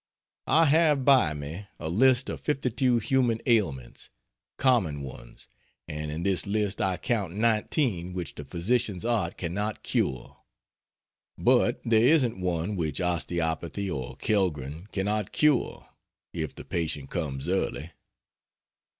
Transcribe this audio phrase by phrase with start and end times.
[0.47, 4.09] I have by me a list of 52 human ailments
[4.57, 5.47] common ones
[5.87, 10.39] and in this list I count 19 which the physician's art cannot cure.
[11.37, 15.87] But there isn't one which Osteopathy or Kellgren cannot cure,
[16.33, 17.91] if the patient comes early.